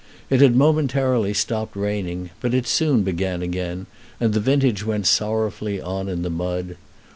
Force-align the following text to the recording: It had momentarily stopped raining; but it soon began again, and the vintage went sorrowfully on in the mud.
It 0.31 0.41
had 0.41 0.55
momentarily 0.55 1.31
stopped 1.31 1.75
raining; 1.75 2.31
but 2.39 2.55
it 2.55 2.65
soon 2.65 3.03
began 3.03 3.43
again, 3.43 3.85
and 4.19 4.33
the 4.33 4.39
vintage 4.39 4.83
went 4.83 5.05
sorrowfully 5.05 5.79
on 5.79 6.09
in 6.09 6.23
the 6.23 6.31
mud. 6.31 6.75